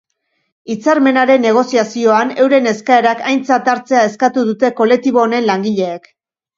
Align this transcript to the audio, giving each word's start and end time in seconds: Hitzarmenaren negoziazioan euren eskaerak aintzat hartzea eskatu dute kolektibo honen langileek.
Hitzarmenaren 0.73 1.45
negoziazioan 1.49 2.33
euren 2.47 2.71
eskaerak 2.73 3.23
aintzat 3.35 3.73
hartzea 3.77 4.09
eskatu 4.11 4.49
dute 4.53 4.77
kolektibo 4.85 5.27
honen 5.29 5.51
langileek. 5.55 6.15